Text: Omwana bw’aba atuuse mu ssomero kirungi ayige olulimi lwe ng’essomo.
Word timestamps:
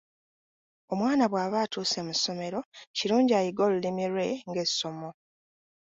Omwana 0.91 1.23
bw’aba 1.31 1.57
atuuse 1.65 1.99
mu 2.07 2.13
ssomero 2.17 2.59
kirungi 2.95 3.33
ayige 3.39 3.61
olulimi 3.67 4.05
lwe 4.13 4.27
ng’essomo. 4.49 5.09